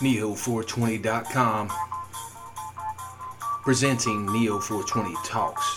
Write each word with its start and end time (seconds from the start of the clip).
Neo420.com 0.00 1.70
presenting 3.62 4.26
Neo420 4.28 5.14
Talks, 5.24 5.76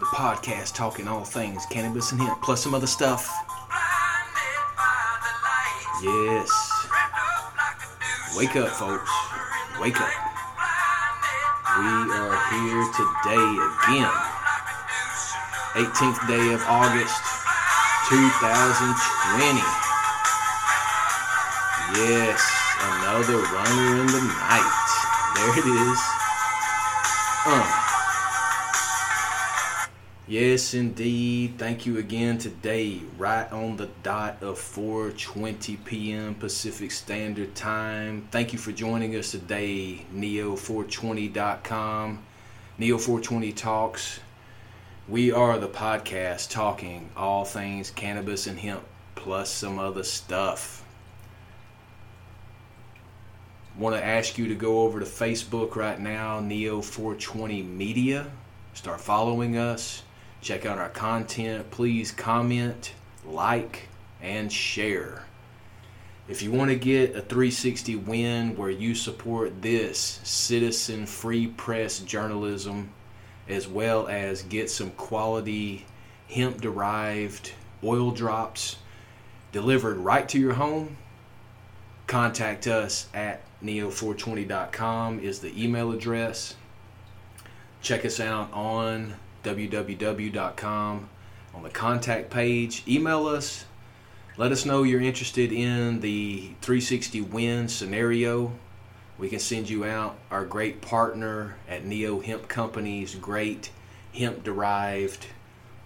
the 0.00 0.06
podcast 0.06 0.74
talking 0.74 1.06
all 1.06 1.24
things 1.24 1.64
cannabis 1.66 2.10
and 2.10 2.20
hemp, 2.20 2.42
plus 2.42 2.62
some 2.62 2.74
other 2.74 2.88
stuff. 2.88 3.32
Yes. 6.02 6.50
Wake 8.36 8.56
up, 8.56 8.70
folks. 8.70 9.10
Wake 9.80 10.00
up. 10.00 10.10
We 11.78 11.86
are 11.86 12.34
here 12.50 12.84
today 12.96 13.48
again. 13.68 14.10
18th 15.76 16.26
day 16.26 16.52
of 16.52 16.62
August 16.66 17.22
2020. 18.08 19.62
Yes, 21.94 22.59
another 23.10 23.38
runner 23.38 24.00
in 24.00 24.06
the 24.06 24.20
night. 24.20 24.70
There 25.34 25.58
it 25.58 25.66
is. 25.66 25.98
Uh. 27.44 27.66
Yes, 30.28 30.74
indeed. 30.74 31.54
Thank 31.58 31.86
you 31.86 31.98
again 31.98 32.38
today, 32.38 33.00
right 33.18 33.50
on 33.50 33.76
the 33.76 33.88
dot 34.04 34.40
of 34.42 34.60
4:20 34.60 35.84
p.m. 35.84 36.36
Pacific 36.36 36.92
Standard 36.92 37.56
Time. 37.56 38.28
Thank 38.30 38.52
you 38.52 38.60
for 38.60 38.70
joining 38.70 39.16
us 39.16 39.32
today, 39.32 40.06
Neo420.com, 40.14 42.22
Neo420 42.78 43.56
Talks. 43.56 44.20
We 45.08 45.32
are 45.32 45.58
the 45.58 45.68
podcast 45.68 46.50
talking 46.50 47.10
all 47.16 47.44
things 47.44 47.90
cannabis 47.90 48.46
and 48.46 48.56
hemp, 48.56 48.84
plus 49.16 49.50
some 49.50 49.80
other 49.80 50.04
stuff. 50.04 50.84
Want 53.80 53.96
to 53.96 54.04
ask 54.04 54.36
you 54.36 54.46
to 54.48 54.54
go 54.54 54.82
over 54.82 55.00
to 55.00 55.06
Facebook 55.06 55.74
right 55.74 55.98
now, 55.98 56.38
Neo420 56.38 57.66
Media. 57.66 58.30
Start 58.74 59.00
following 59.00 59.56
us. 59.56 60.02
Check 60.42 60.66
out 60.66 60.76
our 60.76 60.90
content. 60.90 61.70
Please 61.70 62.12
comment, 62.12 62.92
like, 63.24 63.88
and 64.20 64.52
share. 64.52 65.24
If 66.28 66.42
you 66.42 66.52
want 66.52 66.68
to 66.68 66.76
get 66.76 67.16
a 67.16 67.22
360 67.22 67.96
win 67.96 68.54
where 68.54 68.68
you 68.68 68.94
support 68.94 69.62
this 69.62 70.20
citizen 70.24 71.06
free 71.06 71.46
press 71.46 72.00
journalism, 72.00 72.90
as 73.48 73.66
well 73.66 74.08
as 74.08 74.42
get 74.42 74.68
some 74.68 74.90
quality 74.90 75.86
hemp 76.28 76.60
derived 76.60 77.52
oil 77.82 78.10
drops 78.10 78.76
delivered 79.52 79.96
right 79.96 80.28
to 80.28 80.38
your 80.38 80.52
home, 80.52 80.98
contact 82.06 82.66
us 82.66 83.08
at 83.14 83.40
neo420.com 83.62 85.20
is 85.20 85.40
the 85.40 85.62
email 85.62 85.92
address. 85.92 86.54
Check 87.82 88.04
us 88.04 88.20
out 88.20 88.52
on 88.52 89.14
www.com 89.44 91.08
on 91.54 91.62
the 91.62 91.70
contact 91.70 92.30
page. 92.30 92.82
Email 92.86 93.26
us. 93.26 93.64
Let 94.36 94.52
us 94.52 94.64
know 94.64 94.82
you're 94.82 95.00
interested 95.00 95.52
in 95.52 96.00
the 96.00 96.52
360 96.62 97.20
win 97.22 97.68
scenario. 97.68 98.52
We 99.18 99.28
can 99.28 99.38
send 99.38 99.68
you 99.68 99.84
out 99.84 100.16
our 100.30 100.44
great 100.44 100.80
partner 100.80 101.56
at 101.68 101.84
Neo 101.84 102.20
Hemp 102.20 102.48
Company's 102.48 103.14
great 103.14 103.70
hemp 104.14 104.42
derived 104.42 105.26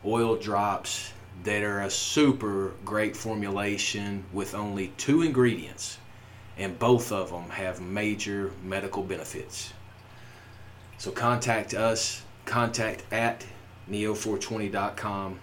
oil 0.04 0.36
drops 0.36 1.12
that 1.42 1.62
are 1.62 1.80
a 1.80 1.90
super 1.90 2.72
great 2.84 3.16
formulation 3.16 4.24
with 4.32 4.54
only 4.54 4.88
two 4.96 5.22
ingredients, 5.22 5.98
and 6.58 6.78
both 6.78 7.12
of 7.12 7.30
them 7.30 7.50
have 7.50 7.80
major 7.80 8.50
medical 8.62 9.02
benefits. 9.02 9.72
So 10.98 11.10
contact 11.10 11.74
us, 11.74 12.22
contact 12.44 13.02
at 13.12 13.44
neo420.com 13.90 15.38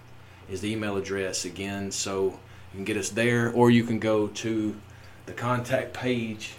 is 0.48 0.60
the 0.60 0.72
email 0.72 0.96
address 0.96 1.44
again. 1.44 1.90
So 1.90 2.24
you 2.24 2.76
can 2.76 2.84
get 2.84 2.96
us 2.96 3.10
there, 3.10 3.52
or 3.52 3.70
you 3.70 3.84
can 3.84 3.98
go 3.98 4.28
to 4.28 4.74
the 5.26 5.32
contact 5.32 5.92
page 5.92 6.54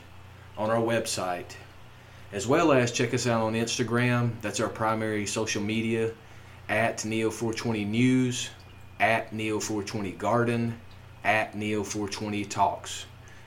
on 0.57 0.69
our 0.69 0.81
website, 0.81 1.55
as 2.31 2.47
well 2.47 2.71
as 2.71 2.91
check 2.91 3.13
us 3.13 3.27
out 3.27 3.41
on 3.41 3.53
Instagram. 3.53 4.31
That's 4.41 4.59
our 4.59 4.69
primary 4.69 5.25
social 5.25 5.61
media 5.61 6.11
at 6.69 6.99
Neo420 6.99 7.87
News, 7.87 8.49
at 8.99 9.31
Neo420 9.31 10.17
Garden, 10.17 10.79
at 11.23 11.53
Neo420 11.53 12.49
Talks. 12.49 13.05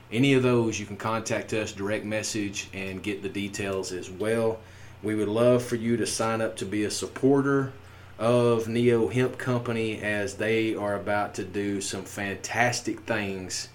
Any 0.09 0.33
of 0.35 0.43
those, 0.43 0.79
you 0.79 0.85
can 0.85 0.95
contact 0.95 1.51
us, 1.51 1.73
direct 1.73 2.05
message, 2.05 2.69
and 2.73 3.03
get 3.03 3.21
the 3.21 3.29
details 3.29 3.91
as 3.91 4.09
well. 4.09 4.59
We 5.03 5.15
would 5.15 5.27
love 5.27 5.63
for 5.63 5.75
you 5.75 5.97
to 5.97 6.07
sign 6.07 6.39
up 6.39 6.55
to 6.57 6.65
be 6.65 6.85
a 6.85 6.91
supporter 6.91 7.73
of 8.17 8.69
Neo 8.69 9.09
Hemp 9.09 9.37
Company 9.37 10.01
as 10.01 10.35
they 10.35 10.75
are 10.75 10.95
about 10.95 11.33
to 11.35 11.43
do 11.43 11.81
some 11.81 12.03
fantastic 12.03 13.01
things. 13.01 13.67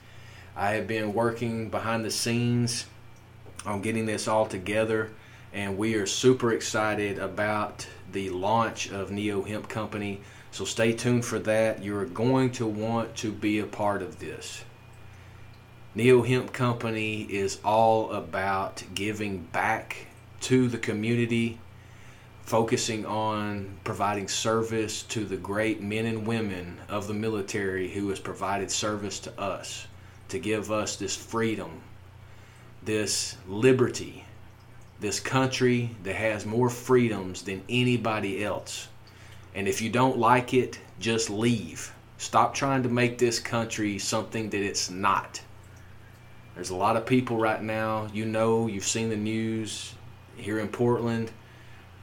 I 0.56 0.71
have 0.71 0.87
been 0.87 1.12
working 1.12 1.69
behind 1.69 2.04
the 2.04 2.10
scenes 2.10 2.87
on 3.66 3.82
getting 3.82 4.06
this 4.06 4.26
all 4.26 4.47
together, 4.47 5.10
and 5.53 5.76
we 5.76 5.94
are 5.97 6.06
super 6.06 6.53
excited 6.53 7.19
about 7.19 7.87
the 8.10 8.31
launch 8.31 8.91
of 8.91 9.10
Neo 9.10 9.42
Hemp 9.42 9.69
Company. 9.69 10.22
So 10.50 10.65
stay 10.65 10.94
tuned 10.94 11.26
for 11.26 11.38
that. 11.41 11.84
You're 11.84 12.06
going 12.06 12.53
to 12.53 12.66
want 12.66 13.16
to 13.16 13.31
be 13.31 13.59
a 13.59 13.66
part 13.66 14.00
of 14.00 14.19
this. 14.19 14.65
Neo 15.94 16.22
Hemp 16.22 16.54
Company 16.54 17.25
is 17.25 17.60
all 17.62 18.12
about 18.12 18.82
giving 18.94 19.41
back 19.53 20.06
to 20.41 20.66
the 20.66 20.78
community, 20.78 21.58
focusing 22.44 23.04
on 23.04 23.76
providing 23.84 24.26
service 24.26 25.03
to 25.03 25.26
the 25.26 25.36
great 25.36 25.82
men 25.82 26.06
and 26.06 26.26
women 26.26 26.78
of 26.88 27.08
the 27.08 27.12
military 27.12 27.91
who 27.91 28.08
has 28.08 28.19
provided 28.19 28.70
service 28.70 29.19
to 29.19 29.38
us 29.38 29.86
to 30.30 30.38
give 30.38 30.72
us 30.72 30.97
this 30.97 31.14
freedom, 31.14 31.82
this 32.82 33.36
liberty, 33.47 34.24
this 34.98 35.20
country 35.20 35.94
that 36.04 36.16
has 36.16 36.47
more 36.47 36.70
freedoms 36.70 37.42
than 37.42 37.62
anybody 37.69 38.42
else. 38.42 38.88
And 39.54 39.69
if 39.69 39.82
you 39.82 39.91
don't 39.91 40.16
like 40.16 40.54
it, 40.54 40.80
just 40.98 41.28
leave. 41.28 41.92
Stop 42.16 42.54
trying 42.54 42.82
to 42.82 42.88
make 42.88 43.19
this 43.19 43.38
country 43.38 43.98
something 43.98 44.48
that 44.48 44.62
it's 44.62 44.88
not. 44.88 45.42
There's 46.55 46.71
a 46.71 46.77
lot 46.77 46.97
of 46.97 47.07
people 47.07 47.37
right 47.37 47.63
now, 47.63 48.09
you 48.13 48.27
know, 48.27 48.67
you've 48.67 48.85
seen 48.85 49.09
the 49.09 49.17
news 49.17 49.95
here 50.37 50.59
in 50.59 50.69
Portland, 50.69 51.31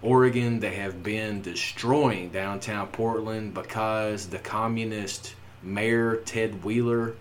Oregon, 0.02 0.62
they 0.62 0.76
have 0.76 1.04
been 1.04 1.42
destroying 1.42 2.30
downtown 2.30 2.88
Portland 2.88 3.54
because 3.54 4.28
the 4.28 4.40
communist 4.40 5.36
mayor, 5.62 6.16
Ted 6.26 6.64
Wheeler, 6.64 7.16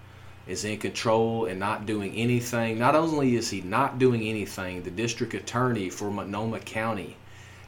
is 0.47 0.65
in 0.65 0.78
control 0.78 1.47
and 1.47 1.59
not 1.59 1.87
doing 1.87 2.15
anything. 2.15 2.78
Not 2.78 2.94
only 2.94 3.34
is 3.34 3.50
he 3.50 3.62
not 3.62 3.99
doing 3.99 4.22
anything, 4.22 4.83
the 4.83 4.93
district 4.93 5.34
attorney 5.34 5.91
for 5.91 6.09
Multnomah 6.09 6.60
County 6.60 7.16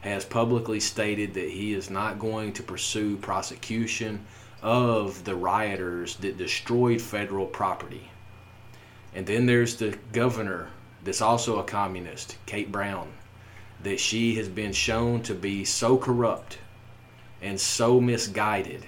has 0.02 0.24
publicly 0.24 0.78
stated 0.78 1.34
that 1.34 1.50
he 1.50 1.74
is 1.74 1.90
not 1.90 2.20
going 2.20 2.52
to 2.52 2.62
pursue 2.62 3.16
prosecution 3.16 4.24
of 4.62 5.24
the 5.24 5.34
rioters 5.34 6.14
that 6.16 6.38
destroyed 6.38 7.00
federal 7.00 7.46
property. 7.46 8.10
And 9.14 9.26
then 9.26 9.46
there's 9.46 9.76
the 9.76 9.96
governor 10.12 10.68
that's 11.02 11.20
also 11.22 11.58
a 11.58 11.64
communist, 11.64 12.36
Kate 12.46 12.70
Brown, 12.70 13.10
that 13.82 13.98
she 13.98 14.34
has 14.36 14.48
been 14.48 14.72
shown 14.72 15.22
to 15.22 15.34
be 15.34 15.64
so 15.64 15.96
corrupt 15.96 16.58
and 17.42 17.58
so 17.58 18.00
misguided. 18.00 18.84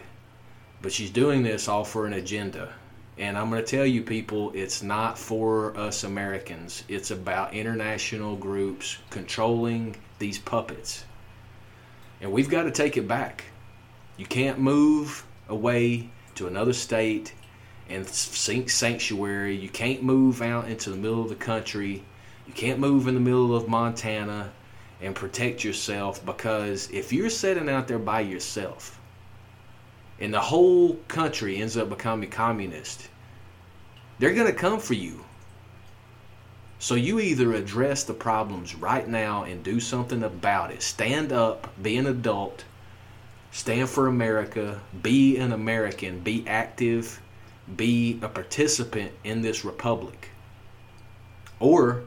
But 0.81 0.93
she's 0.93 1.11
doing 1.11 1.43
this 1.43 1.69
all 1.69 1.85
for 1.85 2.07
an 2.07 2.13
agenda. 2.13 2.73
And 3.19 3.37
I'm 3.37 3.51
going 3.51 3.63
to 3.63 3.77
tell 3.77 3.87
you, 3.87 4.03
people, 4.03 4.53
it's 4.55 4.83
not 4.83 5.19
for 5.19 5.77
us 5.77 6.05
Americans. 6.05 6.85
It's 6.89 7.11
about 7.11 7.55
international 7.55 8.37
groups 8.37 8.99
controlling 9.11 9.97
these 10.19 10.39
puppets. 10.39 11.05
And 12.21 12.33
we've 12.33 12.49
got 12.49 12.65
to 12.65 12.71
take 12.71 12.97
it 12.97 13.09
back. 13.09 13.45
You 14.17 14.27
can't 14.27 14.59
move 14.59 15.25
away 15.49 16.11
to 16.37 16.47
another 16.47 16.73
state 16.73 17.35
and 17.89 18.09
sanctuary. 18.09 19.57
You 19.57 19.69
can't 19.69 20.03
move 20.03 20.43
out 20.43 20.69
into 20.69 20.91
the 20.91 20.97
middle 20.97 21.23
of 21.23 21.29
the 21.29 21.35
country. 21.35 22.03
You 22.47 22.53
can't 22.53 22.79
move 22.79 23.09
in 23.09 23.15
the 23.15 23.21
middle 23.21 23.55
of 23.55 23.69
Montana 23.69 24.53
and 25.01 25.15
protect 25.15 25.65
yourself 25.65 26.25
because 26.25 26.89
if 26.91 27.13
you're 27.13 27.31
sitting 27.31 27.69
out 27.69 27.89
there 27.89 27.99
by 27.99 28.21
yourself 28.21 28.99
and 30.21 30.33
the 30.33 30.41
whole 30.41 30.95
country 31.09 31.57
ends 31.57 31.77
up 31.77 31.89
becoming 31.89 32.31
communist, 32.31 33.09
they're 34.19 34.35
going 34.35 34.47
to 34.47 34.53
come 34.53 34.79
for 34.79 34.95
you. 34.95 35.25
So 36.79 36.95
you 36.95 37.21
either 37.21 37.53
address 37.55 38.05
the 38.05 38.15
problems 38.15 38.75
right 38.75 39.07
now 39.07 39.45
and 39.45 39.63
do 39.63 39.81
something 39.81 40.23
about 40.23 40.73
it. 40.73 40.83
Stand 40.83 41.33
up, 41.33 41.73
be 41.81 41.97
an 41.97 42.07
adult, 42.07 42.65
stand 43.53 43.89
for 43.89 44.09
America, 44.09 44.81
be 45.01 45.37
an 45.37 45.53
American, 45.53 46.21
be 46.21 46.45
active, 46.47 47.21
be 47.77 48.19
a 48.23 48.29
participant 48.29 49.13
in 49.25 49.43
this 49.43 49.65
republic. 49.65 50.31
Or 51.61 52.03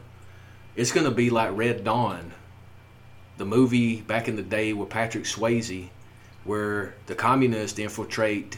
It's 0.75 0.92
going 0.92 1.06
to 1.06 1.12
be 1.12 1.30
like 1.30 1.56
Red 1.56 1.84
Dawn, 1.86 2.34
the 3.38 3.46
movie 3.46 4.02
back 4.02 4.28
in 4.28 4.36
the 4.36 4.44
day 4.44 4.74
with 4.74 4.90
Patrick 4.90 5.24
Swayze, 5.24 5.90
where 6.44 6.96
the 7.06 7.16
communists 7.16 7.80
infiltrate 7.80 8.57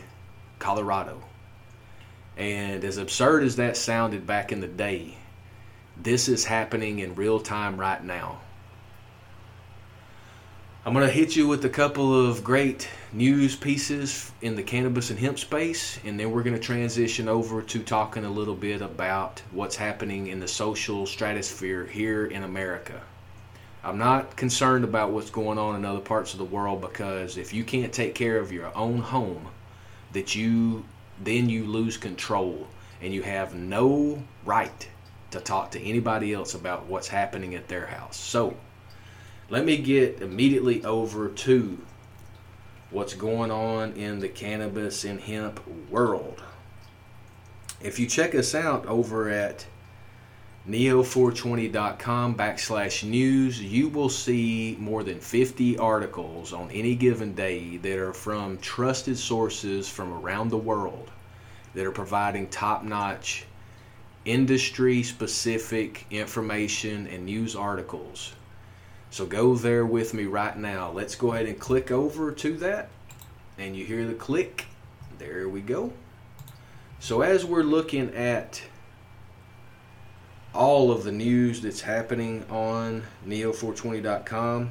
Colorado. 0.59 1.21
And 2.35 2.83
as 2.83 2.97
absurd 2.97 3.43
as 3.43 3.55
that 3.57 3.77
sounded 3.77 4.25
back 4.25 4.51
in 4.51 4.61
the 4.61 4.67
day, 4.67 5.17
this 5.95 6.27
is 6.27 6.45
happening 6.45 7.00
in 7.00 7.15
real 7.15 7.39
time 7.39 7.79
right 7.79 8.03
now. 8.03 8.41
I'm 10.85 10.93
going 10.93 11.05
to 11.05 11.11
hit 11.11 11.35
you 11.35 11.47
with 11.47 11.65
a 11.65 11.69
couple 11.69 12.27
of 12.27 12.43
great 12.43 12.88
news 13.17 13.55
pieces 13.55 14.31
in 14.43 14.55
the 14.55 14.61
cannabis 14.61 15.09
and 15.09 15.17
hemp 15.17 15.39
space, 15.39 15.99
and 16.05 16.19
then 16.19 16.29
we're 16.29 16.43
going 16.43 16.55
to 16.55 16.61
transition 16.61 17.27
over 17.27 17.63
to 17.63 17.79
talking 17.79 18.25
a 18.25 18.29
little 18.29 18.53
bit 18.53 18.79
about 18.79 19.41
what's 19.49 19.75
happening 19.75 20.27
in 20.27 20.39
the 20.39 20.47
social 20.47 21.07
stratosphere 21.07 21.83
here 21.87 22.27
in 22.27 22.43
America. 22.43 23.01
I'm 23.83 23.97
not 23.97 24.35
concerned 24.35 24.83
about 24.83 25.09
what's 25.09 25.31
going 25.31 25.57
on 25.57 25.75
in 25.75 25.83
other 25.83 25.99
parts 25.99 26.33
of 26.33 26.37
the 26.37 26.45
world 26.45 26.79
because 26.79 27.37
if 27.37 27.55
you 27.55 27.63
can't 27.63 27.91
take 27.91 28.13
care 28.13 28.37
of 28.37 28.51
your 28.51 28.75
own 28.77 28.99
home, 28.99 29.47
that 30.13 30.35
you 30.35 30.85
then 31.23 31.49
you 31.49 31.65
lose 31.65 31.97
control 31.97 32.67
and 33.01 33.11
you 33.11 33.23
have 33.23 33.55
no 33.55 34.21
right 34.45 34.87
to 35.31 35.39
talk 35.39 35.71
to 35.71 35.81
anybody 35.81 36.33
else 36.33 36.53
about 36.53 36.85
what's 36.85 37.07
happening 37.07 37.55
at 37.55 37.67
their 37.67 37.87
house. 37.87 38.15
So, 38.15 38.55
let 39.49 39.65
me 39.65 39.77
get 39.77 40.21
immediately 40.21 40.83
over 40.83 41.29
to 41.29 41.79
what's 42.89 43.13
going 43.13 43.51
on 43.51 43.94
in 43.94 44.19
the 44.19 44.30
cannabis 44.30 45.04
and 45.04 45.19
hemp 45.19 45.60
world. 45.89 46.42
If 47.81 48.00
you 48.00 48.07
check 48.07 48.34
us 48.34 48.56
out 48.56 48.86
over 48.86 49.30
at 49.30 49.66
neo420.com 50.68 52.36
backslash 52.36 53.04
news, 53.04 53.62
you 53.62 53.88
will 53.89 54.10
see 54.10 54.75
more 54.80 55.04
than 55.04 55.19
50 55.19 55.78
articles 55.78 56.54
on 56.54 56.72
any 56.72 56.95
given 56.95 57.34
day 57.34 57.78
that 57.78 57.98
are 57.98 58.13
from 58.13 58.57
trusted 58.57 59.18
sources 59.18 59.88
from 59.88 60.12
around 60.13 60.50
the 60.50 60.57
world 60.57 61.12
that 61.74 61.86
are 61.86 61.92
providing 61.92 62.48
top 62.48 62.84
notch 62.84 63.45
industry 64.25 65.04
specific 65.04 66.06
information 66.12 67.07
and 67.07 67.25
news 67.25 67.56
articles 67.56 68.34
so 69.17 69.25
go 69.25 69.55
there 69.55 69.83
with 69.83 70.13
me 70.13 70.25
right 70.25 70.55
now. 70.55 70.91
Let's 70.91 71.15
go 71.15 71.33
ahead 71.33 71.47
and 71.47 71.59
click 71.59 71.89
over 71.89 72.31
to 72.33 72.55
that. 72.57 72.89
And 73.57 73.75
you 73.75 73.83
hear 73.83 74.05
the 74.05 74.13
click. 74.13 74.67
There 75.17 75.49
we 75.49 75.61
go. 75.61 75.91
So 76.99 77.21
as 77.23 77.43
we're 77.43 77.63
looking 77.63 78.13
at 78.13 78.61
all 80.53 80.91
of 80.91 81.03
the 81.03 81.11
news 81.11 81.61
that's 81.61 81.81
happening 81.81 82.45
on 82.51 83.05
neo420.com, 83.27 84.69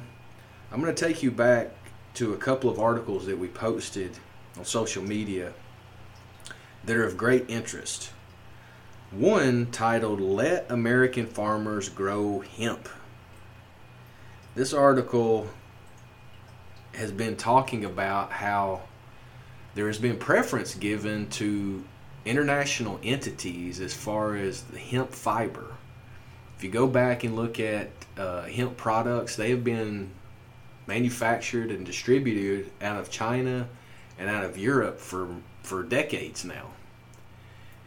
I'm 0.71 0.81
going 0.81 0.95
to 0.95 1.05
take 1.05 1.21
you 1.21 1.29
back 1.29 1.71
to 2.13 2.31
a 2.31 2.37
couple 2.37 2.69
of 2.69 2.79
articles 2.79 3.25
that 3.25 3.37
we 3.37 3.49
posted 3.49 4.17
on 4.57 4.63
social 4.63 5.03
media 5.03 5.51
that 6.85 6.95
are 6.95 7.03
of 7.03 7.17
great 7.17 7.49
interest. 7.49 8.11
One 9.11 9.65
titled 9.73 10.21
Let 10.21 10.71
American 10.71 11.25
Farmers 11.25 11.89
Grow 11.89 12.39
Hemp. 12.39 12.87
This 14.57 14.73
article 14.73 15.47
has 16.95 17.11
been 17.11 17.35
talking 17.35 17.85
about 17.85 18.31
how 18.31 18.81
there 19.75 19.85
has 19.85 19.99
been 19.99 20.17
preference 20.17 20.73
given 20.73 21.29
to 21.29 21.83
international 22.25 22.99
entities 23.03 23.79
as 23.79 23.93
far 23.93 24.35
as 24.35 24.63
the 24.63 24.79
hemp 24.79 25.11
fiber. 25.11 25.75
If 26.57 26.63
you 26.63 26.71
go 26.71 26.87
back 26.87 27.23
and 27.23 27.35
look 27.35 27.59
at 27.59 27.89
uh, 28.17 28.45
hemp 28.45 28.77
products, 28.77 29.35
they 29.35 29.51
have 29.51 29.63
been 29.63 30.09
manufactured 30.87 31.69
and 31.69 31.85
distributed 31.85 32.71
out 32.81 32.99
of 32.99 33.11
China 33.11 33.67
and 34.17 34.27
out 34.27 34.43
of 34.43 34.57
Europe 34.57 34.97
for, 34.97 35.35
for 35.61 35.83
decades 35.83 36.43
now. 36.43 36.71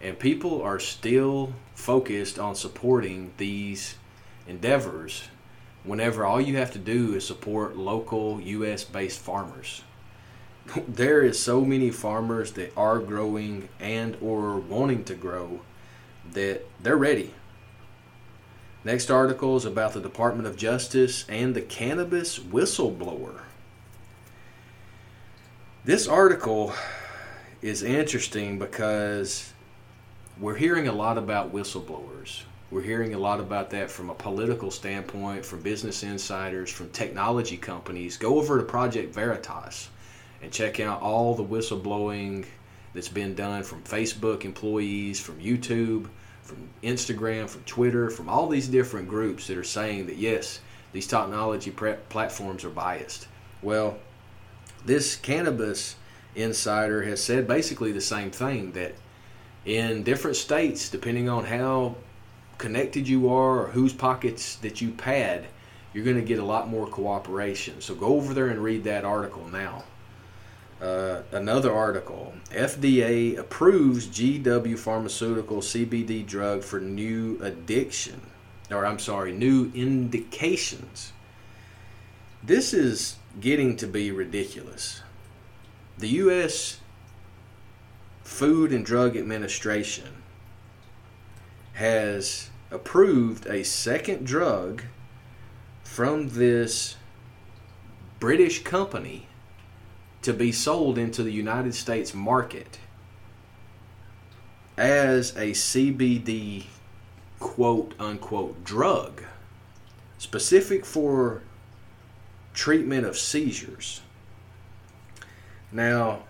And 0.00 0.16
people 0.16 0.62
are 0.62 0.78
still 0.78 1.52
focused 1.74 2.38
on 2.38 2.54
supporting 2.54 3.32
these 3.38 3.96
endeavors 4.46 5.24
whenever 5.84 6.24
all 6.24 6.40
you 6.40 6.56
have 6.56 6.72
to 6.72 6.78
do 6.78 7.14
is 7.14 7.26
support 7.26 7.76
local 7.76 8.40
U.S. 8.40 8.84
based 8.84 9.20
farmers. 9.20 9.82
There 10.86 11.22
is 11.22 11.38
so 11.38 11.64
many 11.64 11.90
farmers 11.90 12.52
that 12.52 12.72
are 12.76 12.98
growing 12.98 13.68
and 13.80 14.16
or 14.20 14.56
wanting 14.58 15.04
to 15.04 15.14
grow 15.14 15.60
that 16.32 16.64
they're 16.80 16.96
ready. 16.96 17.34
Next 18.84 19.10
article 19.10 19.56
is 19.56 19.64
about 19.64 19.92
the 19.94 20.00
Department 20.00 20.46
of 20.46 20.56
Justice 20.56 21.24
and 21.28 21.54
the 21.54 21.60
cannabis 21.60 22.38
whistleblower. 22.38 23.40
This 25.84 26.06
article 26.06 26.72
is 27.62 27.82
interesting 27.82 28.58
because 28.58 29.52
we're 30.38 30.56
hearing 30.56 30.88
a 30.88 30.92
lot 30.92 31.18
about 31.18 31.52
whistleblowers. 31.52 32.42
We're 32.70 32.82
hearing 32.82 33.14
a 33.14 33.18
lot 33.18 33.40
about 33.40 33.70
that 33.70 33.90
from 33.90 34.10
a 34.10 34.14
political 34.14 34.70
standpoint, 34.70 35.44
from 35.44 35.60
business 35.60 36.04
insiders, 36.04 36.70
from 36.70 36.88
technology 36.90 37.56
companies. 37.56 38.16
Go 38.16 38.38
over 38.38 38.58
to 38.58 38.64
Project 38.64 39.12
Veritas 39.12 39.88
and 40.40 40.52
check 40.52 40.78
out 40.78 41.02
all 41.02 41.34
the 41.34 41.44
whistleblowing 41.44 42.46
that's 42.94 43.08
been 43.08 43.34
done 43.34 43.64
from 43.64 43.82
Facebook 43.82 44.44
employees, 44.44 45.18
from 45.18 45.40
YouTube, 45.40 46.06
from 46.42 46.68
Instagram, 46.84 47.48
from 47.48 47.62
Twitter, 47.64 48.08
from 48.08 48.28
all 48.28 48.48
these 48.48 48.68
different 48.68 49.08
groups 49.08 49.48
that 49.48 49.58
are 49.58 49.64
saying 49.64 50.06
that 50.06 50.16
yes, 50.16 50.60
these 50.92 51.08
technology 51.08 51.72
platforms 51.72 52.64
are 52.64 52.70
biased. 52.70 53.26
Well, 53.62 53.98
this 54.84 55.16
cannabis 55.16 55.96
insider 56.36 57.02
has 57.02 57.22
said 57.22 57.48
basically 57.48 57.90
the 57.90 58.00
same 58.00 58.30
thing 58.30 58.70
that 58.72 58.94
in 59.64 60.04
different 60.04 60.36
states, 60.36 60.88
depending 60.88 61.28
on 61.28 61.44
how 61.44 61.96
connected 62.60 63.08
you 63.08 63.32
are 63.32 63.64
or 63.64 63.66
whose 63.68 63.94
pockets 63.94 64.56
that 64.56 64.80
you 64.82 64.90
pad, 64.90 65.46
you're 65.92 66.04
going 66.04 66.16
to 66.16 66.22
get 66.22 66.38
a 66.38 66.44
lot 66.44 66.68
more 66.68 66.86
cooperation. 66.86 67.80
So 67.80 67.94
go 67.94 68.14
over 68.14 68.34
there 68.34 68.48
and 68.48 68.62
read 68.62 68.84
that 68.84 69.04
article 69.04 69.48
now. 69.48 69.84
Uh, 70.80 71.22
another 71.32 71.74
article 71.74 72.32
FDA 72.50 73.36
approves 73.36 74.06
GW 74.06 74.78
Pharmaceutical 74.78 75.58
CBD 75.58 76.24
drug 76.24 76.62
for 76.62 76.80
new 76.80 77.38
addiction, 77.42 78.20
or 78.70 78.86
I'm 78.86 78.98
sorry, 78.98 79.32
new 79.32 79.70
indications. 79.74 81.12
This 82.42 82.72
is 82.72 83.16
getting 83.40 83.76
to 83.78 83.86
be 83.86 84.10
ridiculous. 84.10 85.02
The 85.98 86.08
U.S. 86.08 86.78
Food 88.22 88.72
and 88.72 88.84
Drug 88.84 89.16
Administration 89.16 90.19
has 91.80 92.50
approved 92.70 93.46
a 93.46 93.64
second 93.64 94.26
drug 94.26 94.82
from 95.82 96.28
this 96.28 96.96
British 98.18 98.62
company 98.62 99.26
to 100.20 100.34
be 100.34 100.52
sold 100.52 100.98
into 100.98 101.22
the 101.22 101.32
United 101.32 101.74
States 101.74 102.12
market 102.12 102.78
as 104.76 105.30
a 105.36 105.52
CBD 105.52 106.64
quote 107.38 107.94
unquote 107.98 108.62
drug 108.62 109.22
specific 110.18 110.84
for 110.84 111.40
treatment 112.52 113.06
of 113.06 113.16
seizures. 113.16 114.02
Now, 115.72 116.24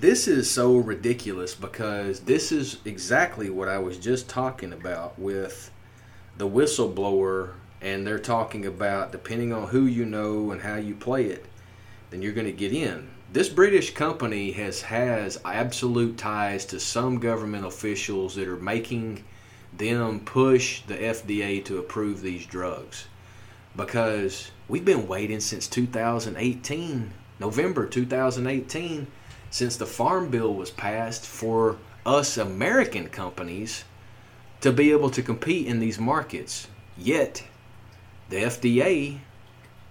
this 0.00 0.26
is 0.26 0.50
so 0.50 0.76
ridiculous 0.76 1.54
because 1.54 2.20
this 2.20 2.50
is 2.50 2.78
exactly 2.84 3.48
what 3.48 3.68
I 3.68 3.78
was 3.78 3.96
just 3.96 4.28
talking 4.28 4.72
about 4.72 5.16
with 5.16 5.70
the 6.36 6.48
whistleblower, 6.48 7.52
and 7.80 8.04
they're 8.04 8.18
talking 8.18 8.66
about 8.66 9.12
depending 9.12 9.52
on 9.52 9.68
who 9.68 9.86
you 9.86 10.04
know 10.04 10.50
and 10.50 10.62
how 10.62 10.74
you 10.74 10.96
play 10.96 11.26
it, 11.26 11.46
then 12.10 12.22
you're 12.22 12.32
going 12.32 12.46
to 12.46 12.52
get 12.52 12.72
in. 12.72 13.08
This 13.32 13.48
British 13.48 13.94
company 13.94 14.50
has 14.52 14.82
has 14.82 15.38
absolute 15.44 16.18
ties 16.18 16.64
to 16.66 16.80
some 16.80 17.20
government 17.20 17.64
officials 17.64 18.34
that 18.34 18.48
are 18.48 18.56
making 18.56 19.22
them 19.76 20.20
push 20.20 20.82
the 20.82 20.94
FDA 20.94 21.64
to 21.66 21.78
approve 21.78 22.20
these 22.20 22.46
drugs 22.46 23.06
because 23.76 24.50
we've 24.66 24.84
been 24.84 25.06
waiting 25.06 25.38
since 25.38 25.68
2018, 25.68 27.12
November 27.38 27.86
2018 27.86 29.06
since 29.54 29.76
the 29.76 29.86
Farm 29.86 30.30
Bill 30.30 30.52
was 30.52 30.72
passed 30.72 31.24
for 31.24 31.78
us 32.04 32.36
American 32.36 33.06
companies 33.06 33.84
to 34.60 34.72
be 34.72 34.90
able 34.90 35.10
to 35.10 35.22
compete 35.22 35.68
in 35.68 35.78
these 35.78 35.96
markets. 35.96 36.66
Yet, 36.98 37.44
the 38.30 38.38
FDA 38.38 39.20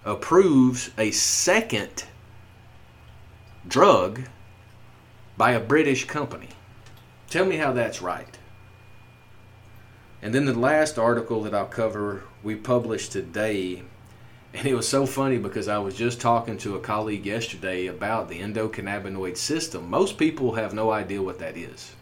approves 0.04 0.90
a 0.98 1.12
second 1.12 2.04
drug 3.66 4.24
by 5.38 5.52
a 5.52 5.60
British 5.60 6.04
company. 6.04 6.50
Tell 7.30 7.46
me 7.46 7.56
how 7.56 7.72
that's 7.72 8.02
right. 8.02 8.36
And 10.20 10.34
then 10.34 10.44
the 10.44 10.52
last 10.52 10.98
article 10.98 11.42
that 11.44 11.54
I'll 11.54 11.64
cover, 11.64 12.24
we 12.42 12.54
published 12.54 13.12
today, 13.12 13.84
and 14.54 14.68
it 14.68 14.74
was 14.74 14.88
so 14.88 15.04
funny 15.04 15.36
because 15.36 15.66
I 15.66 15.78
was 15.78 15.96
just 15.96 16.20
talking 16.20 16.56
to 16.58 16.76
a 16.76 16.80
colleague 16.80 17.26
yesterday 17.26 17.88
about 17.88 18.28
the 18.28 18.38
endocannabinoid 18.38 19.36
system. 19.36 19.90
Most 19.90 20.16
people 20.16 20.54
have 20.54 20.72
no 20.72 20.92
idea 20.92 21.20
what 21.20 21.40
that 21.40 21.56
is. 21.56 21.92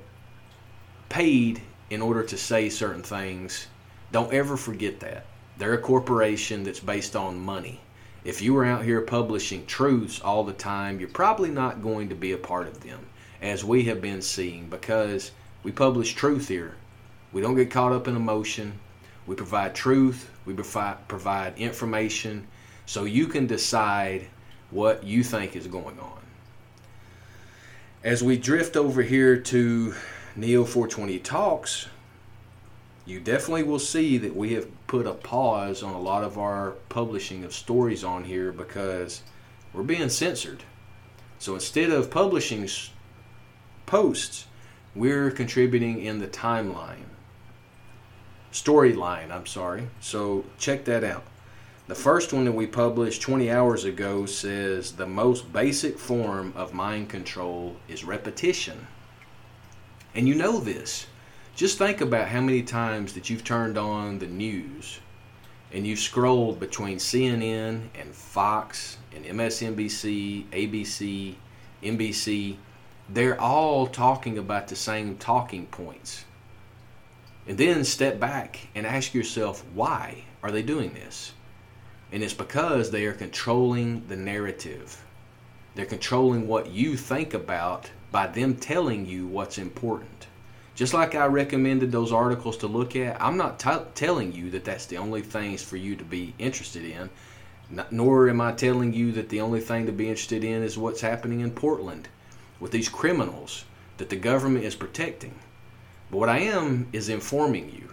paid 1.08 1.62
in 1.88 2.02
order 2.02 2.22
to 2.24 2.36
say 2.36 2.68
certain 2.68 3.02
things. 3.02 3.68
Don't 4.10 4.32
ever 4.34 4.58
forget 4.58 5.00
that. 5.00 5.24
They're 5.56 5.74
a 5.74 5.78
corporation 5.78 6.62
that's 6.64 6.80
based 6.80 7.16
on 7.16 7.38
money 7.38 7.80
if 8.24 8.40
you 8.40 8.54
were 8.54 8.64
out 8.64 8.84
here 8.84 9.00
publishing 9.00 9.66
truths 9.66 10.20
all 10.20 10.44
the 10.44 10.52
time, 10.52 11.00
you're 11.00 11.08
probably 11.08 11.50
not 11.50 11.82
going 11.82 12.08
to 12.08 12.14
be 12.14 12.32
a 12.32 12.38
part 12.38 12.68
of 12.68 12.80
them, 12.80 13.00
as 13.40 13.64
we 13.64 13.84
have 13.84 14.00
been 14.00 14.22
seeing, 14.22 14.68
because 14.68 15.32
we 15.62 15.72
publish 15.72 16.14
truth 16.14 16.48
here. 16.48 16.74
We 17.32 17.40
don't 17.40 17.56
get 17.56 17.70
caught 17.70 17.92
up 17.92 18.06
in 18.06 18.14
emotion. 18.14 18.78
We 19.26 19.34
provide 19.34 19.74
truth, 19.74 20.30
we 20.44 20.54
provide, 20.54 21.58
information, 21.58 22.46
so 22.86 23.04
you 23.04 23.26
can 23.26 23.46
decide 23.46 24.26
what 24.70 25.04
you 25.04 25.22
think 25.22 25.54
is 25.54 25.66
going 25.66 25.98
on. 26.00 26.18
As 28.02 28.22
we 28.22 28.36
drift 28.36 28.76
over 28.76 29.02
here 29.02 29.36
to 29.36 29.94
Neo 30.34 30.64
420 30.64 31.20
Talks, 31.20 31.88
you 33.12 33.20
definitely 33.20 33.62
will 33.62 33.78
see 33.78 34.16
that 34.16 34.34
we 34.34 34.54
have 34.54 34.66
put 34.86 35.06
a 35.06 35.12
pause 35.12 35.82
on 35.82 35.92
a 35.94 36.00
lot 36.00 36.24
of 36.24 36.38
our 36.38 36.70
publishing 36.88 37.44
of 37.44 37.52
stories 37.52 38.02
on 38.02 38.24
here 38.24 38.50
because 38.50 39.22
we're 39.74 39.82
being 39.82 40.08
censored. 40.08 40.62
So 41.38 41.54
instead 41.54 41.90
of 41.90 42.10
publishing 42.10 42.66
posts, 43.84 44.46
we're 44.94 45.30
contributing 45.30 46.00
in 46.00 46.20
the 46.20 46.26
timeline. 46.26 47.04
Storyline, 48.50 49.30
I'm 49.30 49.46
sorry. 49.46 49.88
So 50.00 50.46
check 50.56 50.86
that 50.86 51.04
out. 51.04 51.24
The 51.88 51.94
first 51.94 52.32
one 52.32 52.46
that 52.46 52.52
we 52.52 52.66
published 52.66 53.20
20 53.20 53.50
hours 53.50 53.84
ago 53.84 54.24
says 54.24 54.92
the 54.92 55.06
most 55.06 55.52
basic 55.52 55.98
form 55.98 56.54
of 56.56 56.72
mind 56.72 57.10
control 57.10 57.76
is 57.88 58.04
repetition. 58.04 58.86
And 60.14 60.26
you 60.26 60.34
know 60.34 60.60
this 60.60 61.06
just 61.54 61.76
think 61.76 62.00
about 62.00 62.28
how 62.28 62.40
many 62.40 62.62
times 62.62 63.12
that 63.12 63.28
you've 63.28 63.44
turned 63.44 63.76
on 63.76 64.18
the 64.18 64.26
news 64.26 65.00
and 65.70 65.86
you've 65.86 65.98
scrolled 65.98 66.58
between 66.58 66.96
CNN 66.96 67.88
and 67.94 68.14
Fox 68.14 68.96
and 69.14 69.24
MSNBC, 69.24 70.46
ABC, 70.48 71.34
NBC. 71.82 72.56
They're 73.10 73.40
all 73.40 73.86
talking 73.86 74.38
about 74.38 74.68
the 74.68 74.76
same 74.76 75.16
talking 75.18 75.66
points. 75.66 76.24
And 77.46 77.58
then 77.58 77.84
step 77.84 78.18
back 78.18 78.68
and 78.74 78.86
ask 78.86 79.12
yourself, 79.12 79.64
why 79.74 80.24
are 80.42 80.50
they 80.50 80.62
doing 80.62 80.94
this? 80.94 81.32
And 82.12 82.22
it's 82.22 82.34
because 82.34 82.90
they 82.90 83.04
are 83.06 83.12
controlling 83.12 84.06
the 84.08 84.16
narrative. 84.16 85.04
They're 85.74 85.84
controlling 85.84 86.46
what 86.46 86.70
you 86.70 86.96
think 86.96 87.34
about 87.34 87.90
by 88.10 88.26
them 88.26 88.56
telling 88.56 89.04
you 89.06 89.26
what's 89.26 89.58
important. 89.58 90.28
Just 90.74 90.94
like 90.94 91.14
I 91.14 91.26
recommended 91.26 91.92
those 91.92 92.12
articles 92.12 92.56
to 92.58 92.66
look 92.66 92.96
at, 92.96 93.20
I'm 93.20 93.36
not 93.36 93.58
t- 93.58 93.70
telling 93.94 94.32
you 94.32 94.50
that 94.52 94.64
that's 94.64 94.86
the 94.86 94.96
only 94.96 95.20
things 95.20 95.62
for 95.62 95.76
you 95.76 95.96
to 95.96 96.04
be 96.04 96.32
interested 96.38 96.82
in, 96.82 97.10
nor 97.90 98.30
am 98.30 98.40
I 98.40 98.52
telling 98.52 98.94
you 98.94 99.12
that 99.12 99.28
the 99.28 99.42
only 99.42 99.60
thing 99.60 99.84
to 99.84 99.92
be 99.92 100.08
interested 100.08 100.42
in 100.42 100.62
is 100.62 100.78
what's 100.78 101.02
happening 101.02 101.40
in 101.40 101.50
Portland 101.50 102.08
with 102.58 102.70
these 102.70 102.88
criminals 102.88 103.66
that 103.98 104.08
the 104.08 104.16
government 104.16 104.64
is 104.64 104.74
protecting. 104.74 105.34
But 106.10 106.16
what 106.16 106.30
I 106.30 106.38
am 106.38 106.88
is 106.92 107.10
informing 107.10 107.70
you, 107.70 107.92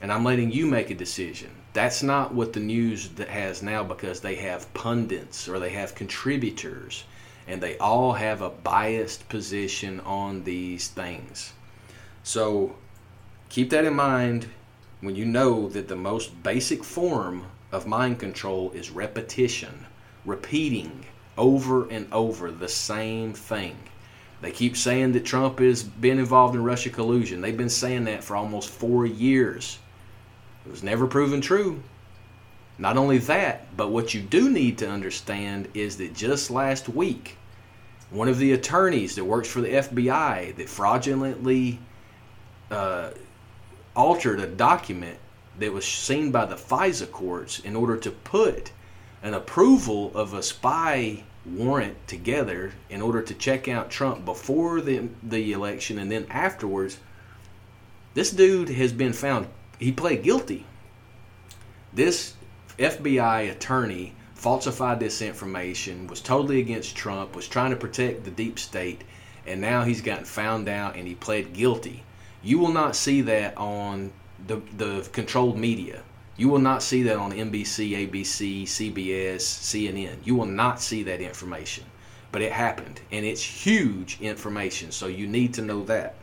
and 0.00 0.10
I'm 0.10 0.24
letting 0.24 0.50
you 0.50 0.66
make 0.66 0.88
a 0.88 0.94
decision. 0.94 1.50
That's 1.74 2.02
not 2.02 2.32
what 2.32 2.54
the 2.54 2.60
news 2.60 3.10
that 3.10 3.28
has 3.28 3.62
now 3.62 3.84
because 3.84 4.20
they 4.20 4.36
have 4.36 4.72
pundits 4.72 5.48
or 5.48 5.58
they 5.58 5.70
have 5.70 5.94
contributors, 5.94 7.04
and 7.46 7.60
they 7.60 7.76
all 7.76 8.14
have 8.14 8.40
a 8.40 8.48
biased 8.48 9.28
position 9.28 10.00
on 10.00 10.44
these 10.44 10.88
things. 10.88 11.52
So 12.22 12.76
keep 13.48 13.70
that 13.70 13.84
in 13.84 13.94
mind 13.94 14.48
when 15.00 15.16
you 15.16 15.24
know 15.24 15.68
that 15.70 15.88
the 15.88 15.96
most 15.96 16.42
basic 16.42 16.84
form 16.84 17.46
of 17.72 17.86
mind 17.86 18.18
control 18.18 18.70
is 18.72 18.90
repetition, 18.90 19.86
repeating 20.24 21.06
over 21.38 21.88
and 21.88 22.12
over 22.12 22.50
the 22.50 22.68
same 22.68 23.32
thing. 23.32 23.76
They 24.42 24.50
keep 24.50 24.76
saying 24.76 25.12
that 25.12 25.24
Trump 25.24 25.58
has 25.58 25.82
been 25.82 26.18
involved 26.18 26.54
in 26.54 26.64
Russia 26.64 26.90
collusion. 26.90 27.40
They've 27.40 27.56
been 27.56 27.68
saying 27.68 28.04
that 28.04 28.24
for 28.24 28.36
almost 28.36 28.70
four 28.70 29.06
years. 29.06 29.78
It 30.64 30.70
was 30.70 30.82
never 30.82 31.06
proven 31.06 31.40
true. 31.40 31.82
Not 32.78 32.96
only 32.96 33.18
that, 33.18 33.76
but 33.76 33.90
what 33.90 34.14
you 34.14 34.22
do 34.22 34.50
need 34.50 34.78
to 34.78 34.88
understand 34.88 35.68
is 35.74 35.98
that 35.98 36.14
just 36.14 36.50
last 36.50 36.88
week, 36.88 37.36
one 38.10 38.28
of 38.28 38.38
the 38.38 38.52
attorneys 38.52 39.14
that 39.16 39.24
works 39.24 39.48
for 39.48 39.60
the 39.60 39.68
FBI 39.68 40.56
that 40.56 40.68
fraudulently 40.68 41.78
uh, 42.70 43.10
altered 43.94 44.40
a 44.40 44.46
document 44.46 45.18
that 45.58 45.72
was 45.72 45.84
seen 45.84 46.30
by 46.30 46.44
the 46.44 46.54
FISA 46.54 47.10
courts 47.10 47.58
in 47.60 47.76
order 47.76 47.96
to 47.96 48.10
put 48.10 48.72
an 49.22 49.34
approval 49.34 50.10
of 50.14 50.32
a 50.32 50.42
spy 50.42 51.22
warrant 51.44 51.96
together 52.06 52.72
in 52.88 53.02
order 53.02 53.22
to 53.22 53.34
check 53.34 53.68
out 53.68 53.90
Trump 53.90 54.24
before 54.24 54.80
the 54.80 55.08
the 55.22 55.52
election 55.52 55.98
and 55.98 56.10
then 56.10 56.26
afterwards. 56.30 56.98
This 58.14 58.30
dude 58.30 58.70
has 58.70 58.92
been 58.92 59.12
found 59.12 59.48
he 59.78 59.92
pled 59.92 60.22
guilty. 60.22 60.66
This 61.92 62.34
FBI 62.78 63.50
attorney 63.50 64.14
falsified 64.34 65.00
this 65.00 65.20
information, 65.20 66.06
was 66.06 66.20
totally 66.20 66.60
against 66.60 66.96
Trump, 66.96 67.34
was 67.34 67.48
trying 67.48 67.70
to 67.70 67.76
protect 67.76 68.24
the 68.24 68.30
deep 68.30 68.58
state, 68.58 69.02
and 69.46 69.60
now 69.60 69.84
he's 69.84 70.00
gotten 70.00 70.24
found 70.24 70.68
out 70.68 70.96
and 70.96 71.06
he 71.06 71.14
pled 71.14 71.52
guilty. 71.52 72.02
You 72.42 72.58
will 72.58 72.72
not 72.72 72.96
see 72.96 73.20
that 73.22 73.56
on 73.56 74.12
the, 74.46 74.62
the 74.76 75.08
controlled 75.12 75.58
media. 75.58 76.02
You 76.36 76.48
will 76.48 76.58
not 76.58 76.82
see 76.82 77.02
that 77.02 77.16
on 77.16 77.32
NBC, 77.32 78.08
ABC, 78.10 78.62
CBS, 78.62 79.40
CNN. 79.40 80.16
You 80.24 80.34
will 80.34 80.46
not 80.46 80.80
see 80.80 81.02
that 81.02 81.20
information. 81.20 81.84
But 82.32 82.42
it 82.42 82.52
happened, 82.52 83.00
and 83.10 83.26
it's 83.26 83.42
huge 83.42 84.20
information, 84.20 84.92
so 84.92 85.06
you 85.06 85.26
need 85.26 85.52
to 85.54 85.62
know 85.62 85.84
that. 85.84 86.14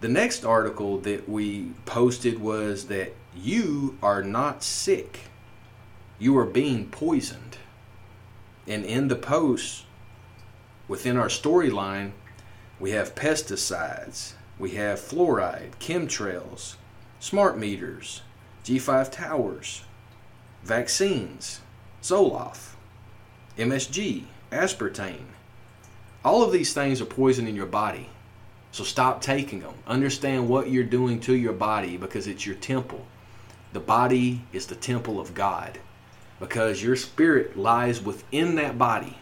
The 0.00 0.08
next 0.08 0.44
article 0.44 0.98
that 1.00 1.28
we 1.28 1.72
posted 1.84 2.38
was 2.38 2.86
that 2.86 3.12
you 3.36 3.98
are 4.02 4.22
not 4.22 4.62
sick, 4.62 5.20
you 6.18 6.38
are 6.38 6.46
being 6.46 6.88
poisoned. 6.88 7.58
And 8.66 8.84
in 8.84 9.08
the 9.08 9.16
post, 9.16 9.84
within 10.88 11.16
our 11.16 11.28
storyline, 11.28 12.12
we 12.78 12.92
have 12.92 13.14
pesticides, 13.14 14.34
we 14.60 14.72
have 14.72 15.00
fluoride, 15.00 15.70
chemtrails, 15.80 16.74
smart 17.18 17.58
meters, 17.58 18.20
G5 18.62 19.10
towers, 19.10 19.82
vaccines, 20.62 21.62
Zoloft, 22.02 22.74
MSG, 23.56 24.24
aspartame. 24.52 25.32
All 26.22 26.42
of 26.42 26.52
these 26.52 26.74
things 26.74 27.00
are 27.00 27.06
poisoning 27.06 27.56
your 27.56 27.64
body. 27.64 28.10
So 28.70 28.84
stop 28.84 29.22
taking 29.22 29.60
them. 29.60 29.74
Understand 29.86 30.48
what 30.48 30.70
you're 30.70 30.84
doing 30.84 31.20
to 31.20 31.34
your 31.34 31.54
body 31.54 31.96
because 31.96 32.26
it's 32.26 32.44
your 32.44 32.56
temple. 32.56 33.06
The 33.72 33.80
body 33.80 34.44
is 34.52 34.66
the 34.66 34.74
temple 34.74 35.18
of 35.18 35.32
God 35.32 35.78
because 36.38 36.82
your 36.82 36.96
spirit 36.96 37.56
lies 37.56 38.02
within 38.02 38.56
that 38.56 38.76
body. 38.76 39.16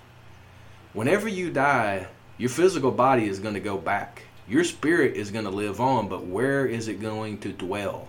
Whenever 0.93 1.29
you 1.29 1.51
die, 1.51 2.09
your 2.39 2.51
physical 2.51 2.91
body 2.91 3.29
is 3.29 3.39
going 3.39 3.55
to 3.55 3.61
go 3.61 3.79
back. 3.79 4.23
Your 4.49 4.65
spirit 4.65 5.15
is 5.15 5.31
going 5.31 5.45
to 5.45 5.51
live 5.51 5.81
on, 5.81 6.09
but 6.09 6.25
where 6.25 6.65
is 6.65 6.89
it 6.89 7.01
going 7.01 7.39
to 7.39 7.53
dwell? 7.53 8.09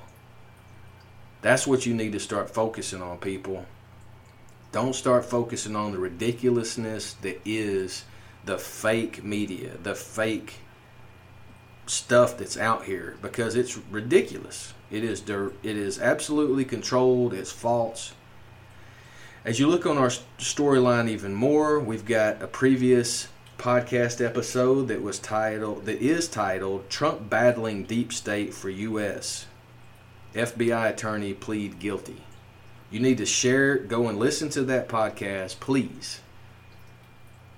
That's 1.41 1.67
what 1.67 1.86
you 1.86 1.93
need 1.93 2.13
to 2.13 2.19
start 2.19 2.50
focusing 2.50 3.01
on, 3.01 3.17
people. 3.17 3.65
Don't 4.72 4.96
start 4.96 5.25
focusing 5.25 5.75
on 5.75 5.91
the 5.91 5.98
ridiculousness 5.98 7.13
that 7.15 7.41
is 7.43 8.05
the 8.46 8.58
fake 8.58 9.24
media, 9.24 9.77
the 9.81 9.96
fake 9.96 10.60
stuff 11.88 12.38
that's 12.38 12.58
out 12.58 12.86
here 12.86 13.17
because 13.22 13.55
it's 13.55 13.77
ridiculous. 13.77 14.74
It 14.91 15.03
is 15.03 15.22
dirt. 15.22 15.55
It 15.63 15.75
is 15.75 16.00
absolutely 16.00 16.65
controlled. 16.65 17.34
It's 17.34 17.51
false. 17.51 18.13
As 19.43 19.60
you 19.60 19.67
look 19.67 19.86
on 19.86 19.98
our 19.98 20.10
storyline 20.38 21.10
even 21.10 21.34
more, 21.34 21.79
we've 21.79 22.05
got 22.05 22.41
a 22.41 22.48
previous 22.48 23.27
podcast 23.59 24.25
episode 24.25 24.87
that 24.87 25.01
was 25.01 25.19
titled 25.19 25.85
that 25.85 26.01
is 26.01 26.29
titled 26.29 26.89
Trump 26.89 27.29
battling 27.29 27.83
deep 27.83 28.13
state 28.13 28.53
for 28.53 28.69
US. 28.69 29.47
FBI 30.33 30.91
attorney 30.91 31.33
plead 31.33 31.77
guilty. 31.77 32.23
You 32.89 33.01
need 33.01 33.17
to 33.17 33.25
share 33.25 33.77
go 33.77 34.07
and 34.07 34.17
listen 34.17 34.47
to 34.51 34.63
that 34.63 34.87
podcast, 34.87 35.59
please. 35.59 36.21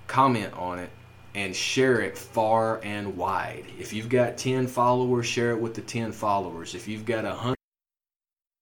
Comment 0.08 0.52
on 0.54 0.80
it 0.80 0.90
and 1.36 1.54
share 1.54 2.00
it 2.00 2.18
far 2.18 2.80
and 2.82 3.16
wide. 3.16 3.64
If 3.78 3.92
you've 3.92 4.08
got 4.08 4.36
10 4.36 4.66
followers, 4.66 5.26
share 5.26 5.52
it 5.52 5.60
with 5.60 5.74
the 5.74 5.82
10 5.82 6.10
followers. 6.10 6.74
If 6.74 6.88
you've 6.88 7.06
got 7.06 7.24
a 7.24 7.32
hundred, 7.32 7.56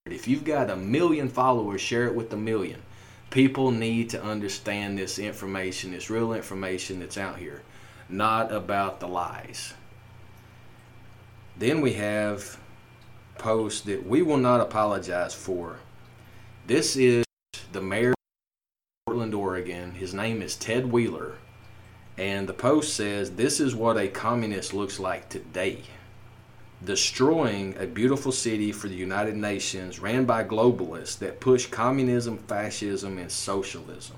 if 0.07 0.29
you've 0.29 0.45
got 0.45 0.69
a 0.69 0.77
million 0.77 1.31
followers, 1.31 1.81
share 1.81 2.07
it 2.07 2.15
with 2.15 2.33
a 2.35 2.37
million. 2.37 2.83
People 3.31 3.71
need 3.71 4.11
to 4.11 4.23
understand 4.23 4.99
this 4.99 5.19
information, 5.19 5.93
this 5.93 6.11
real 6.11 6.33
information 6.33 6.99
that's 6.99 7.17
out 7.17 7.39
here, 7.39 7.63
not 8.09 8.53
about 8.53 8.99
the 8.99 9.07
lies. 9.07 9.75
Then 11.57 11.81
we 11.81 11.93
have 11.93 12.59
posts 13.39 13.83
that 13.83 14.07
we 14.07 14.23
will 14.23 14.37
not 14.37 14.61
apologize 14.61 15.35
for. 15.35 15.79
This 16.67 16.97
is 16.97 17.25
the 17.73 17.81
mayor 17.81 18.11
of 18.11 18.17
Portland, 19.07 19.35
Oregon. 19.35 19.93
His 19.93 20.13
name 20.13 20.43
is 20.43 20.57
Ted 20.57 20.91
Wheeler. 20.91 21.35
And 22.19 22.49
the 22.49 22.53
post 22.53 22.95
says, 22.95 23.33
This 23.33 23.61
is 23.61 23.75
what 23.75 23.97
a 23.97 24.09
communist 24.09 24.75
looks 24.75 24.99
like 24.99 25.29
today. 25.29 25.83
Destroying 26.83 27.77
a 27.79 27.87
beautiful 27.87 28.33
city 28.33 28.73
for 28.73 28.89
the 28.89 28.95
United 28.95 29.37
Nations 29.37 30.01
ran 30.01 30.25
by 30.25 30.45
globalists 30.45 31.19
that 31.19 31.39
push 31.39 31.67
communism, 31.67 32.39
fascism, 32.39 33.19
and 33.19 33.31
socialism. 33.31 34.17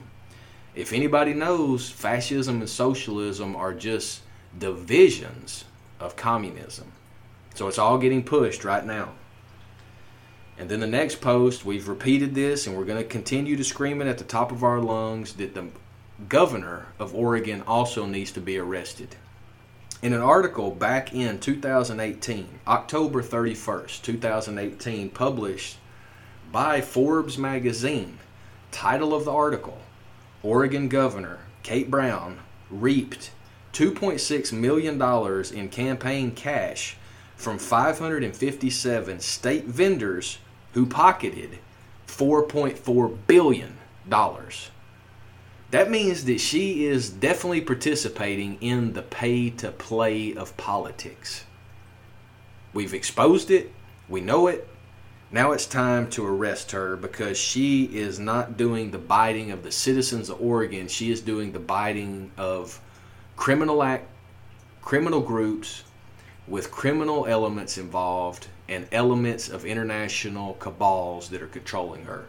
If 0.76 0.92
anybody 0.92 1.34
knows, 1.34 1.90
fascism 1.90 2.60
and 2.60 2.70
socialism 2.70 3.56
are 3.56 3.74
just 3.74 4.20
divisions 4.56 5.64
of 5.98 6.14
communism. 6.14 6.92
So 7.54 7.66
it's 7.66 7.78
all 7.78 7.98
getting 7.98 8.22
pushed 8.22 8.64
right 8.64 8.84
now. 8.84 9.10
And 10.56 10.68
then 10.68 10.78
the 10.78 10.86
next 10.86 11.20
post, 11.20 11.64
we've 11.64 11.88
repeated 11.88 12.32
this 12.32 12.68
and 12.68 12.76
we're 12.76 12.84
going 12.84 13.02
to 13.02 13.08
continue 13.08 13.56
to 13.56 13.64
scream 13.64 14.00
it 14.00 14.06
at 14.06 14.18
the 14.18 14.24
top 14.24 14.52
of 14.52 14.62
our 14.62 14.78
lungs 14.78 15.32
that 15.34 15.54
the 15.54 15.66
governor 16.28 16.86
of 17.00 17.12
Oregon 17.12 17.62
also 17.66 18.06
needs 18.06 18.30
to 18.32 18.40
be 18.40 18.56
arrested. 18.56 19.16
In 20.02 20.12
an 20.12 20.20
article 20.20 20.72
back 20.72 21.14
in 21.14 21.38
2018, 21.38 22.58
October 22.66 23.22
31st, 23.22 24.02
2018, 24.02 25.10
published 25.10 25.76
by 26.50 26.80
Forbes 26.80 27.38
magazine, 27.38 28.18
title 28.72 29.14
of 29.14 29.24
the 29.26 29.30
article 29.30 29.78
Oregon 30.42 30.88
Governor 30.88 31.38
Kate 31.62 31.88
Brown 31.88 32.40
reaped 32.68 33.30
$2.6 33.74 34.52
million 34.52 35.00
in 35.54 35.68
campaign 35.68 36.32
cash 36.32 36.96
from 37.36 37.58
557 37.58 39.20
state 39.20 39.66
vendors 39.66 40.38
who 40.72 40.84
pocketed 40.84 41.60
$4.4 42.08 43.18
billion. 43.28 43.76
That 45.72 45.90
means 45.90 46.26
that 46.26 46.38
she 46.38 46.84
is 46.84 47.08
definitely 47.08 47.62
participating 47.62 48.58
in 48.60 48.92
the 48.92 49.00
pay 49.00 49.48
to 49.50 49.70
play 49.70 50.34
of 50.34 50.54
politics. 50.58 51.44
We've 52.74 52.92
exposed 52.92 53.50
it, 53.50 53.72
we 54.06 54.20
know 54.20 54.48
it. 54.48 54.68
Now 55.30 55.52
it's 55.52 55.64
time 55.64 56.10
to 56.10 56.26
arrest 56.26 56.72
her 56.72 56.94
because 56.94 57.38
she 57.38 57.84
is 57.84 58.18
not 58.18 58.58
doing 58.58 58.90
the 58.90 58.98
biting 58.98 59.50
of 59.50 59.62
the 59.62 59.72
citizens 59.72 60.28
of 60.28 60.42
Oregon. 60.42 60.88
She 60.88 61.10
is 61.10 61.22
doing 61.22 61.52
the 61.52 61.58
biting 61.58 62.32
of 62.36 62.78
criminal 63.36 63.82
act 63.82 64.08
criminal 64.82 65.20
groups 65.20 65.84
with 66.46 66.70
criminal 66.70 67.24
elements 67.24 67.78
involved 67.78 68.48
and 68.68 68.86
elements 68.92 69.48
of 69.48 69.64
international 69.64 70.52
cabals 70.54 71.30
that 71.30 71.40
are 71.40 71.46
controlling 71.46 72.04
her. 72.04 72.26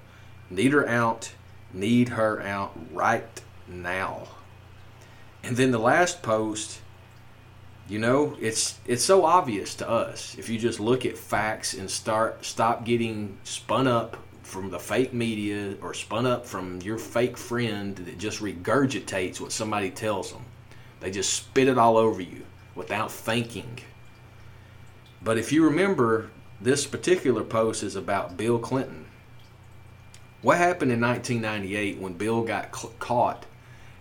Need 0.49 0.71
her 0.71 0.87
out, 0.87 1.33
need 1.73 2.09
her 2.09 2.41
out 2.41 2.77
right 2.91 3.41
now. 3.67 4.27
And 5.43 5.57
then 5.57 5.71
the 5.71 5.79
last 5.79 6.21
post, 6.21 6.79
you 7.89 7.99
know, 7.99 8.37
it's 8.39 8.79
it's 8.85 9.03
so 9.03 9.25
obvious 9.25 9.75
to 9.75 9.89
us 9.89 10.35
if 10.37 10.47
you 10.49 10.57
just 10.57 10.79
look 10.79 11.05
at 11.05 11.17
facts 11.17 11.73
and 11.73 11.89
start 11.89 12.45
stop 12.45 12.85
getting 12.85 13.37
spun 13.43 13.87
up 13.87 14.17
from 14.43 14.69
the 14.69 14.79
fake 14.79 15.13
media 15.13 15.75
or 15.81 15.93
spun 15.93 16.25
up 16.25 16.45
from 16.45 16.81
your 16.81 16.97
fake 16.97 17.37
friend 17.37 17.95
that 17.97 18.17
just 18.17 18.39
regurgitates 18.39 19.41
what 19.41 19.51
somebody 19.51 19.89
tells 19.89 20.31
them. 20.31 20.43
They 20.99 21.11
just 21.11 21.33
spit 21.33 21.67
it 21.67 21.77
all 21.77 21.97
over 21.97 22.21
you 22.21 22.43
without 22.75 23.11
thinking 23.11 23.79
but 25.23 25.37
if 25.37 25.51
you 25.51 25.63
remember, 25.63 26.29
this 26.59 26.85
particular 26.85 27.43
post 27.43 27.81
is 27.81 27.95
about 27.95 28.35
Bill 28.35 28.59
Clinton. 28.59 29.05
What 30.43 30.57
happened 30.57 30.91
in 30.91 30.99
1998 30.99 31.99
when 31.99 32.13
Bill 32.15 32.43
got 32.43 32.69
caught 32.73 33.45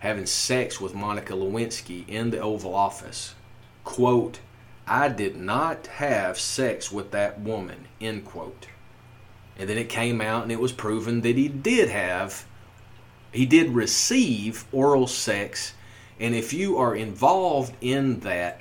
having 0.01 0.27
sex 0.27 0.81
with 0.81 0.93
Monica 0.93 1.35
Lewinsky 1.35 2.05
in 2.09 2.31
the 2.31 2.41
Oval 2.41 2.75
Office? 2.75 3.37
Quote, 3.85 4.41
I 4.85 5.07
did 5.09 5.37
not 5.37 5.87
have 5.87 6.41
sex 6.41 6.91
with 6.91 7.13
that 7.13 7.39
woman, 7.39 7.87
end 8.01 8.25
quote. 8.25 8.67
And 9.57 9.71
then 9.71 9.79
it 9.79 9.89
came 9.89 10.21
out 10.21 10.43
and 10.43 10.51
it 10.51 10.59
was 10.59 10.73
proven 10.73 11.21
that 11.21 11.37
he 11.37 11.47
did 11.47 11.89
have, 11.89 12.45
he 13.31 13.47
did 13.47 13.71
receive 13.71 14.65
oral 14.73 15.07
sex. 15.07 15.75
And 16.19 16.35
if 16.35 16.53
you 16.53 16.77
are 16.77 16.97
involved 16.97 17.77
in 17.81 18.19
that, 18.21 18.61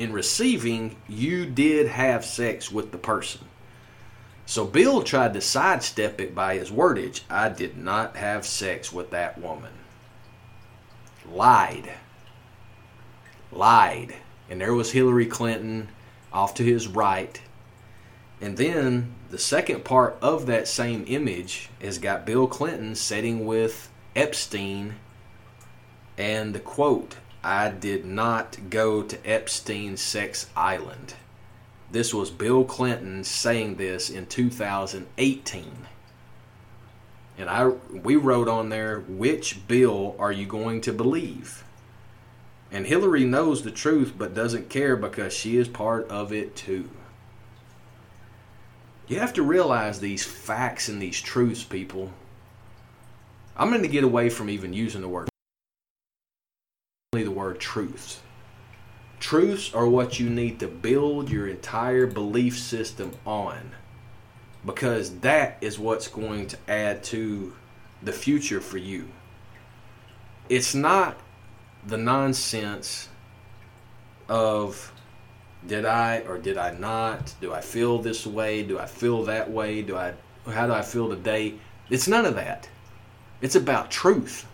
in 0.00 0.12
receiving, 0.12 0.96
you 1.06 1.46
did 1.46 1.86
have 1.86 2.24
sex 2.24 2.72
with 2.72 2.90
the 2.90 2.98
person. 2.98 3.42
So 4.50 4.64
Bill 4.64 5.04
tried 5.04 5.34
to 5.34 5.40
sidestep 5.40 6.20
it 6.20 6.34
by 6.34 6.56
his 6.56 6.72
wordage 6.72 7.20
I 7.30 7.50
did 7.50 7.78
not 7.78 8.16
have 8.16 8.44
sex 8.44 8.92
with 8.92 9.10
that 9.10 9.40
woman. 9.40 9.70
Lied. 11.24 11.92
Lied. 13.52 14.16
And 14.48 14.60
there 14.60 14.74
was 14.74 14.90
Hillary 14.90 15.26
Clinton 15.26 15.90
off 16.32 16.54
to 16.54 16.64
his 16.64 16.88
right. 16.88 17.40
And 18.40 18.56
then 18.56 19.14
the 19.30 19.38
second 19.38 19.84
part 19.84 20.18
of 20.20 20.46
that 20.46 20.66
same 20.66 21.04
image 21.06 21.70
has 21.80 21.98
got 21.98 22.26
Bill 22.26 22.48
Clinton 22.48 22.96
sitting 22.96 23.46
with 23.46 23.88
Epstein 24.16 24.96
and 26.18 26.56
the 26.56 26.58
quote 26.58 27.18
I 27.44 27.68
did 27.70 28.04
not 28.04 28.58
go 28.68 29.04
to 29.04 29.24
Epstein's 29.24 30.00
Sex 30.00 30.50
Island. 30.56 31.14
This 31.92 32.14
was 32.14 32.30
Bill 32.30 32.64
Clinton 32.64 33.24
saying 33.24 33.76
this 33.76 34.10
in 34.10 34.26
2018. 34.26 35.64
And 37.36 37.50
I 37.50 37.68
we 37.68 38.16
wrote 38.16 38.48
on 38.48 38.68
there, 38.68 39.00
which 39.00 39.66
bill 39.66 40.14
are 40.18 40.30
you 40.30 40.46
going 40.46 40.82
to 40.82 40.92
believe? 40.92 41.64
And 42.70 42.86
Hillary 42.86 43.24
knows 43.24 43.62
the 43.62 43.70
truth 43.70 44.14
but 44.16 44.34
doesn't 44.34 44.68
care 44.68 44.94
because 44.94 45.32
she 45.32 45.56
is 45.56 45.66
part 45.66 46.08
of 46.08 46.32
it 46.32 46.54
too. 46.54 46.88
You 49.08 49.18
have 49.18 49.32
to 49.32 49.42
realize 49.42 49.98
these 49.98 50.24
facts 50.24 50.88
and 50.88 51.02
these 51.02 51.20
truths, 51.20 51.64
people. 51.64 52.12
I'm 53.56 53.70
going 53.70 53.82
to 53.82 53.88
get 53.88 54.04
away 54.04 54.30
from 54.30 54.48
even 54.48 54.72
using 54.72 55.00
the 55.00 55.08
word 55.08 55.28
the 57.12 57.26
word 57.28 57.58
truths. 57.58 58.20
Truths 59.20 59.74
are 59.74 59.86
what 59.86 60.18
you 60.18 60.30
need 60.30 60.58
to 60.60 60.66
build 60.66 61.30
your 61.30 61.46
entire 61.46 62.06
belief 62.06 62.58
system 62.58 63.12
on 63.26 63.72
because 64.64 65.20
that 65.20 65.58
is 65.60 65.78
what's 65.78 66.08
going 66.08 66.46
to 66.48 66.58
add 66.68 67.04
to 67.04 67.54
the 68.02 68.12
future 68.12 68.60
for 68.60 68.78
you. 68.78 69.08
It's 70.48 70.74
not 70.74 71.18
the 71.86 71.98
nonsense 71.98 73.08
of 74.28 74.92
did 75.66 75.84
I 75.84 76.20
or 76.20 76.38
did 76.38 76.56
I 76.56 76.72
not? 76.72 77.34
Do 77.42 77.52
I 77.52 77.60
feel 77.60 77.98
this 77.98 78.26
way? 78.26 78.62
Do 78.62 78.78
I 78.78 78.86
feel 78.86 79.24
that 79.24 79.50
way? 79.50 79.82
Do 79.82 79.96
I 79.96 80.14
how 80.46 80.66
do 80.66 80.72
I 80.72 80.82
feel 80.82 81.10
today? 81.10 81.54
It's 81.90 82.08
none 82.08 82.24
of 82.24 82.36
that. 82.36 82.68
It's 83.42 83.54
about 83.54 83.90
truth. 83.90 84.46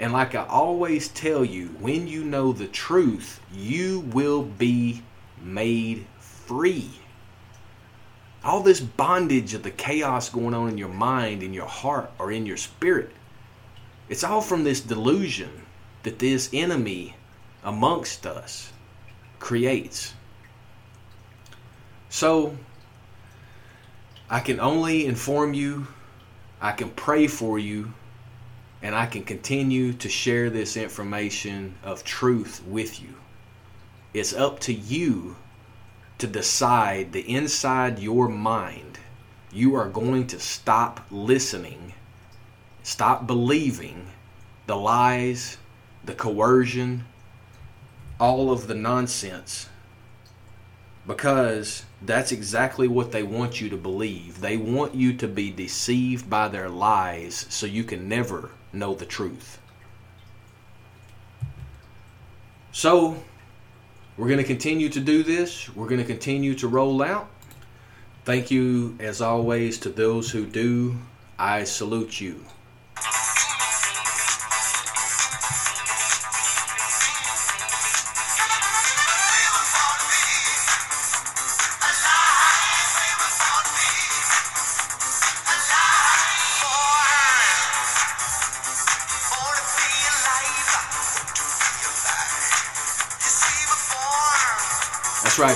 And 0.00 0.12
like 0.12 0.34
I 0.34 0.46
always 0.46 1.08
tell 1.08 1.44
you, 1.44 1.68
when 1.80 2.06
you 2.06 2.24
know 2.24 2.52
the 2.52 2.68
truth, 2.68 3.40
you 3.52 4.00
will 4.00 4.42
be 4.42 5.02
made 5.42 6.06
free. 6.20 6.90
All 8.44 8.62
this 8.62 8.80
bondage 8.80 9.54
of 9.54 9.64
the 9.64 9.70
chaos 9.70 10.30
going 10.30 10.54
on 10.54 10.68
in 10.68 10.78
your 10.78 10.88
mind, 10.88 11.42
in 11.42 11.52
your 11.52 11.66
heart, 11.66 12.10
or 12.18 12.30
in 12.30 12.46
your 12.46 12.56
spirit, 12.56 13.10
it's 14.08 14.24
all 14.24 14.40
from 14.40 14.64
this 14.64 14.80
delusion 14.80 15.50
that 16.04 16.18
this 16.18 16.48
enemy 16.52 17.16
amongst 17.64 18.24
us 18.24 18.72
creates. 19.40 20.14
So, 22.08 22.56
I 24.30 24.40
can 24.40 24.60
only 24.60 25.06
inform 25.06 25.54
you, 25.54 25.88
I 26.60 26.72
can 26.72 26.90
pray 26.90 27.26
for 27.26 27.58
you, 27.58 27.92
and 28.82 28.94
I 28.94 29.06
can 29.06 29.24
continue 29.24 29.92
to 29.94 30.08
share 30.08 30.50
this 30.50 30.76
information 30.76 31.74
of 31.82 32.04
truth 32.04 32.62
with 32.66 33.02
you. 33.02 33.14
It's 34.14 34.32
up 34.32 34.60
to 34.60 34.72
you 34.72 35.36
to 36.18 36.26
decide 36.26 37.12
the 37.12 37.28
inside 37.28 37.98
your 37.98 38.28
mind 38.28 38.98
you 39.50 39.74
are 39.74 39.88
going 39.88 40.26
to 40.26 40.38
stop 40.38 41.06
listening, 41.10 41.94
stop 42.82 43.26
believing 43.26 44.08
the 44.66 44.76
lies, 44.76 45.56
the 46.04 46.14
coercion, 46.14 47.04
all 48.20 48.50
of 48.50 48.66
the 48.66 48.74
nonsense 48.74 49.68
because 51.08 51.86
that's 52.02 52.32
exactly 52.32 52.86
what 52.86 53.12
they 53.12 53.22
want 53.22 53.62
you 53.62 53.70
to 53.70 53.76
believe. 53.78 54.42
They 54.42 54.58
want 54.58 54.94
you 54.94 55.14
to 55.14 55.26
be 55.26 55.50
deceived 55.50 56.28
by 56.28 56.48
their 56.48 56.68
lies 56.68 57.46
so 57.48 57.64
you 57.64 57.82
can 57.82 58.08
never 58.08 58.50
know 58.72 58.94
the 58.94 59.06
truth. 59.06 59.58
So, 62.72 63.16
we're 64.16 64.28
going 64.28 64.38
to 64.38 64.44
continue 64.44 64.88
to 64.88 65.00
do 65.00 65.22
this. 65.22 65.74
We're 65.74 65.88
going 65.88 66.00
to 66.00 66.06
continue 66.06 66.54
to 66.56 66.68
roll 66.68 67.02
out. 67.02 67.28
Thank 68.24 68.50
you, 68.50 68.96
as 69.00 69.20
always, 69.20 69.78
to 69.80 69.88
those 69.88 70.30
who 70.30 70.44
do. 70.44 70.98
I 71.38 71.64
salute 71.64 72.20
you. 72.20 72.44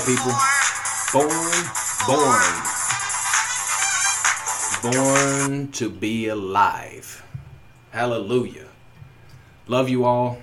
People. 0.05 0.33
Born, 1.13 1.29
born. 2.07 2.43
Born 4.81 5.71
to 5.71 5.89
be 5.89 6.27
alive. 6.27 7.23
Hallelujah. 7.91 8.67
Love 9.67 9.87
you 9.87 10.03
all. 10.03 10.39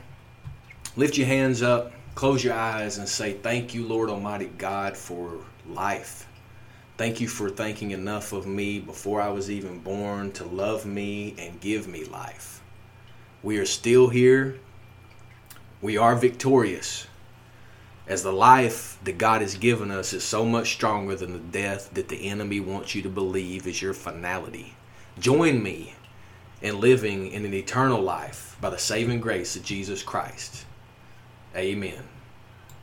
Lift 0.97 1.19
your 1.19 1.27
hands 1.27 1.63
up, 1.63 1.93
close 2.15 2.43
your 2.43 2.55
eyes, 2.55 2.97
and 2.99 3.09
say, 3.09 3.35
Thank 3.35 3.75
you, 3.75 3.87
Lord 3.87 4.09
Almighty 4.09 4.51
God, 4.57 4.97
for 4.97 5.39
life. 5.69 6.27
Thank 6.97 7.21
you 7.21 7.29
for 7.29 7.51
thinking 7.51 7.91
enough 7.91 8.33
of 8.33 8.47
me 8.47 8.81
before 8.81 9.21
I 9.21 9.29
was 9.29 9.51
even 9.51 9.79
born 9.81 10.33
to 10.33 10.45
love 10.45 10.87
me 10.87 11.35
and 11.39 11.61
give 11.61 11.87
me 11.87 12.05
life. 12.05 12.63
We 13.43 13.59
are 13.59 13.67
still 13.67 14.09
here. 14.09 14.59
We 15.83 15.97
are 15.97 16.15
victorious 16.17 17.07
as 18.11 18.25
the 18.25 18.33
life 18.33 18.99
that 19.05 19.19
God 19.19 19.41
has 19.41 19.55
given 19.55 19.93
us 19.93 20.13
is 20.13 20.25
so 20.25 20.45
much 20.45 20.73
stronger 20.73 21.15
than 21.15 21.33
the 21.33 21.39
death 21.39 21.91
that 21.95 22.09
the 22.09 22.29
enemy 22.29 22.59
wants 22.59 22.93
you 22.93 23.03
to 23.03 23.09
believe 23.09 23.69
is 23.69 23.81
your 23.81 23.95
finality. 23.95 24.75
Join 25.21 25.63
me 25.63 25.95
in 26.61 26.81
living 26.81 27.31
in 27.31 27.45
an 27.45 27.55
eternal 27.55 28.03
life 28.03 28.57
by 28.61 28.69
the 28.69 28.79
saving 28.79 29.21
grace 29.21 29.55
of 29.55 29.63
Jesus 29.63 30.03
Christ. 30.03 30.67
Amen. 31.55 32.10